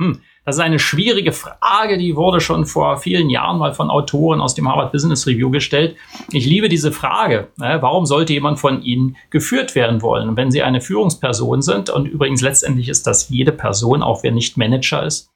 [0.00, 4.40] Hm, das ist eine schwierige Frage, die wurde schon vor vielen Jahren mal von Autoren
[4.40, 5.94] aus dem Harvard Business Review gestellt.
[6.32, 7.48] Ich liebe diese Frage.
[7.58, 7.76] Ne?
[7.82, 10.30] Warum sollte jemand von Ihnen geführt werden wollen?
[10.30, 14.32] Und wenn Sie eine Führungsperson sind, und übrigens letztendlich ist das jede Person, auch wer
[14.32, 15.28] nicht Manager ist,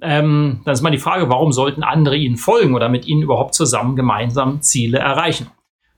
[0.00, 3.54] ähm, dann ist mal die Frage, warum sollten andere Ihnen folgen oder mit Ihnen überhaupt
[3.54, 5.48] zusammen gemeinsam Ziele erreichen?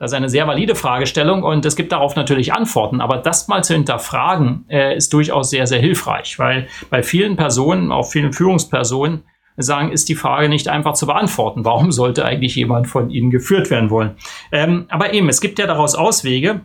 [0.03, 3.01] Das ist eine sehr valide Fragestellung und es gibt darauf natürlich Antworten.
[3.01, 7.93] Aber das mal zu hinterfragen, äh, ist durchaus sehr, sehr hilfreich, weil bei vielen Personen,
[7.93, 9.23] auch vielen Führungspersonen,
[9.57, 11.65] sagen, ist die Frage nicht einfach zu beantworten.
[11.65, 14.17] Warum sollte eigentlich jemand von Ihnen geführt werden wollen?
[14.51, 16.63] Ähm, aber eben, es gibt ja daraus Auswege.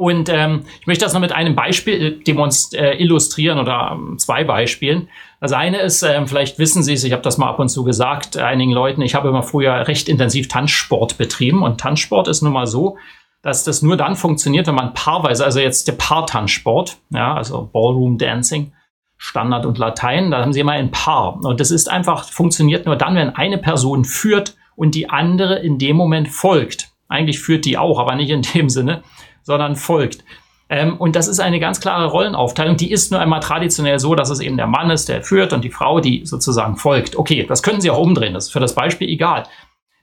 [0.00, 4.44] Und ähm, ich möchte das noch mit einem Beispiel demonst äh, illustrieren oder ähm, zwei
[4.44, 5.10] Beispielen.
[5.42, 7.84] Das eine ist, äh, vielleicht wissen Sie es, ich habe das mal ab und zu
[7.84, 12.40] gesagt, äh, einigen Leuten, ich habe immer früher recht intensiv Tanzsport betrieben und Tanzsport ist
[12.40, 12.96] nun mal so,
[13.42, 18.16] dass das nur dann funktioniert, wenn man paarweise, also jetzt der Paartanzsport, ja, also Ballroom
[18.16, 18.72] Dancing,
[19.18, 21.44] Standard und Latein, da haben sie immer ein Paar.
[21.44, 25.76] Und das ist einfach, funktioniert nur dann, wenn eine Person führt und die andere in
[25.76, 26.88] dem Moment folgt.
[27.10, 29.02] Eigentlich führt die auch, aber nicht in dem Sinne,
[29.42, 30.24] sondern folgt.
[30.68, 32.76] Ähm, und das ist eine ganz klare Rollenaufteilung.
[32.76, 35.64] Die ist nur einmal traditionell so, dass es eben der Mann ist, der führt und
[35.64, 37.16] die Frau, die sozusagen folgt.
[37.16, 38.34] Okay, das können Sie auch umdrehen.
[38.34, 39.44] Das ist für das Beispiel egal.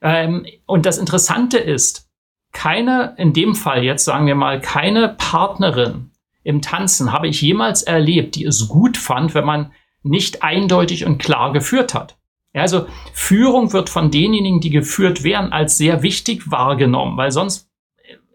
[0.01, 2.07] Ähm, und das Interessante ist,
[2.51, 6.11] keine, in dem Fall jetzt sagen wir mal, keine Partnerin
[6.43, 9.71] im Tanzen habe ich jemals erlebt, die es gut fand, wenn man
[10.01, 12.17] nicht eindeutig und klar geführt hat.
[12.53, 17.66] also Führung wird von denjenigen, die geführt werden, als sehr wichtig wahrgenommen, weil sonst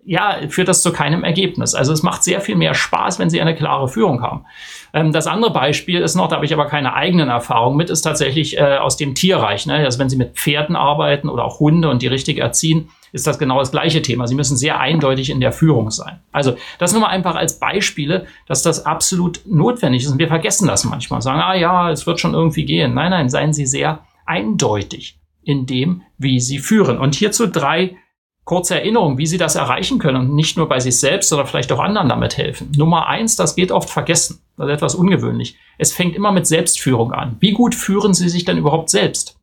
[0.04, 1.74] ja, führt das zu keinem Ergebnis.
[1.74, 4.44] Also es macht sehr viel mehr Spaß, wenn Sie eine klare Führung haben.
[4.92, 8.02] Ähm, das andere Beispiel ist noch, da habe ich aber keine eigenen Erfahrungen mit, ist
[8.02, 9.66] tatsächlich äh, aus dem Tierreich.
[9.66, 9.74] Ne?
[9.74, 13.38] Also wenn Sie mit Pferden arbeiten oder auch Hunde und die richtig erziehen, ist das
[13.38, 14.26] genau das gleiche Thema.
[14.26, 16.20] Sie müssen sehr eindeutig in der Führung sein.
[16.32, 20.10] Also das nur mal einfach als Beispiele, dass das absolut notwendig ist.
[20.10, 21.22] Und wir vergessen das manchmal.
[21.22, 22.94] Sagen, ah ja, es wird schon irgendwie gehen.
[22.94, 26.98] Nein, nein, seien Sie sehr eindeutig in dem, wie Sie führen.
[26.98, 27.96] Und hierzu drei
[28.44, 31.70] kurze Erinnerung, wie Sie das erreichen können und nicht nur bei sich selbst, sondern vielleicht
[31.72, 32.72] auch anderen damit helfen.
[32.76, 34.40] Nummer eins, das geht oft vergessen.
[34.56, 35.56] Das ist etwas ungewöhnlich.
[35.78, 37.36] Es fängt immer mit Selbstführung an.
[37.40, 39.38] Wie gut führen Sie sich denn überhaupt selbst?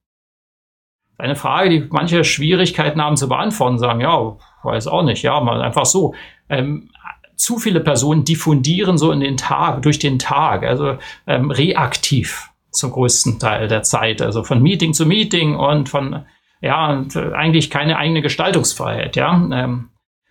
[1.17, 5.61] Eine Frage, die manche Schwierigkeiten haben zu beantworten, sagen, ja, weiß auch nicht, ja, mal
[5.61, 6.13] einfach so.
[6.47, 6.89] Ähm,
[7.35, 12.91] zu viele Personen diffundieren so in den Tag, durch den Tag, also ähm, reaktiv zum
[12.91, 16.25] größten Teil der Zeit, also von Meeting zu Meeting und von
[16.61, 19.33] ja, und äh, eigentlich keine eigene Gestaltungsfreiheit, ja.
[19.51, 19.89] Ähm,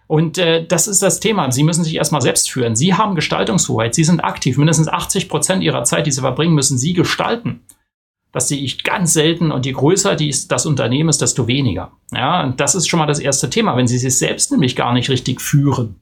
[0.08, 1.52] und äh, das ist das Thema.
[1.52, 2.74] Sie müssen sich erstmal selbst führen.
[2.74, 3.94] Sie haben Gestaltungshoheit.
[3.94, 4.56] Sie sind aktiv.
[4.56, 7.60] Mindestens 80 Prozent ihrer Zeit, die sie verbringen, müssen sie gestalten.
[8.32, 9.52] Das sehe ich ganz selten.
[9.52, 11.92] Und je größer die, das Unternehmen ist, desto weniger.
[12.10, 13.76] Ja, und das ist schon mal das erste Thema.
[13.76, 16.00] Wenn Sie sich selbst nämlich gar nicht richtig führen,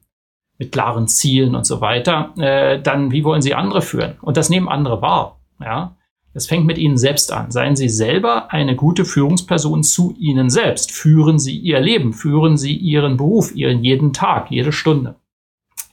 [0.57, 4.15] mit klaren Zielen und so weiter, äh, dann wie wollen Sie andere führen?
[4.21, 5.39] Und das nehmen andere wahr.
[5.59, 5.96] Ja,
[6.37, 7.51] es fängt mit Ihnen selbst an.
[7.51, 10.91] Seien Sie selber eine gute Führungsperson zu Ihnen selbst.
[10.91, 15.15] Führen Sie Ihr Leben, führen Sie Ihren Beruf, Ihren jeden Tag, jede Stunde.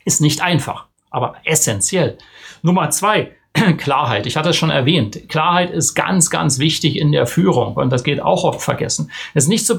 [0.04, 2.18] Ist nicht einfach, aber essentiell.
[2.62, 3.32] Nummer zwei,
[3.78, 4.26] Klarheit.
[4.26, 5.28] Ich hatte es schon erwähnt.
[5.28, 9.10] Klarheit ist ganz, ganz wichtig in der Führung und das geht auch oft vergessen.
[9.32, 9.76] Es ist nicht so,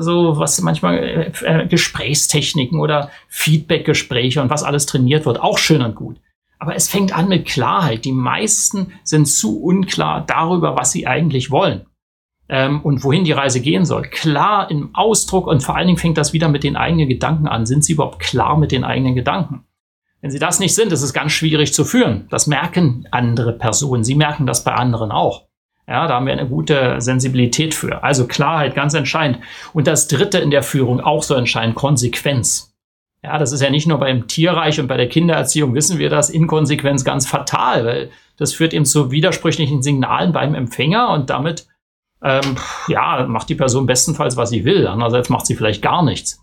[0.00, 5.40] so was manchmal äh, Gesprächstechniken oder Feedbackgespräche und was alles trainiert wird.
[5.40, 6.16] Auch schön und gut.
[6.58, 8.04] Aber es fängt an mit Klarheit.
[8.04, 11.86] Die meisten sind zu unklar darüber, was sie eigentlich wollen
[12.48, 14.02] ähm, und wohin die Reise gehen soll.
[14.02, 17.66] Klar im Ausdruck und vor allen Dingen fängt das wieder mit den eigenen Gedanken an.
[17.66, 19.64] Sind sie überhaupt klar mit den eigenen Gedanken?
[20.20, 22.26] Wenn sie das nicht sind, ist es ganz schwierig zu führen.
[22.30, 24.02] Das merken andere Personen.
[24.02, 25.46] Sie merken das bei anderen auch.
[25.88, 28.02] Ja, da haben wir eine gute Sensibilität für.
[28.02, 29.38] Also Klarheit ganz entscheidend.
[29.72, 32.75] Und das dritte in der Führung auch so entscheidend, Konsequenz.
[33.26, 36.30] Ja, das ist ja nicht nur beim Tierreich und bei der Kindererziehung wissen wir das
[36.30, 41.66] Inkonsequenz ganz fatal, weil das führt eben zu widersprüchlichen Signalen beim Empfänger und damit
[42.22, 42.56] ähm,
[42.86, 44.86] ja, macht die Person bestenfalls, was sie will.
[44.86, 46.40] Andererseits macht sie vielleicht gar nichts.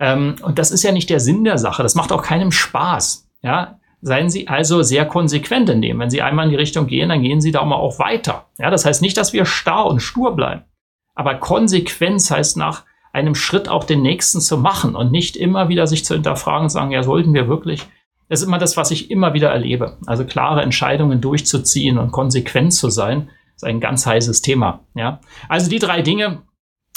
[0.00, 1.82] Ähm, und das ist ja nicht der Sinn der Sache.
[1.82, 3.28] Das macht auch keinem Spaß.
[3.42, 5.98] Ja, seien Sie also sehr konsequent in dem.
[5.98, 8.46] Wenn Sie einmal in die Richtung gehen, dann gehen Sie da mal auch weiter.
[8.58, 10.62] Ja, das heißt nicht, dass wir starr und stur bleiben.
[11.14, 15.86] Aber Konsequenz heißt nach einem Schritt auch den nächsten zu machen und nicht immer wieder
[15.86, 17.86] sich zu hinterfragen und sagen, ja, sollten wir wirklich
[18.28, 19.98] Das ist immer das, was ich immer wieder erlebe.
[20.06, 24.80] Also klare Entscheidungen durchzuziehen und konsequent zu sein, ist ein ganz heißes Thema.
[24.94, 25.20] Ja?
[25.48, 26.42] Also die drei Dinge,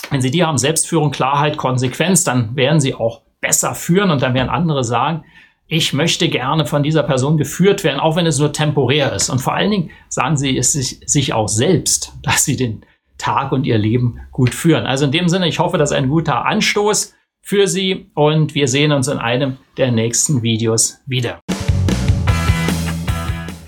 [0.09, 4.33] wenn Sie die haben, Selbstführung, Klarheit, Konsequenz, dann werden Sie auch besser führen und dann
[4.33, 5.25] werden andere sagen,
[5.67, 9.29] ich möchte gerne von dieser Person geführt werden, auch wenn es nur temporär ist.
[9.29, 12.85] Und vor allen Dingen sagen Sie es sich, sich auch selbst, dass Sie den
[13.17, 14.85] Tag und Ihr Leben gut führen.
[14.85, 18.67] Also in dem Sinne, ich hoffe, das ist ein guter Anstoß für Sie und wir
[18.67, 21.39] sehen uns in einem der nächsten Videos wieder.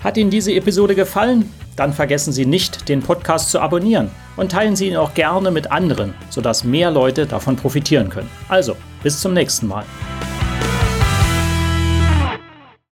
[0.00, 1.52] Hat Ihnen diese Episode gefallen?
[1.76, 5.70] Dann vergessen Sie nicht, den Podcast zu abonnieren und teilen Sie ihn auch gerne mit
[5.70, 8.30] anderen, sodass mehr Leute davon profitieren können.
[8.48, 9.84] Also, bis zum nächsten Mal.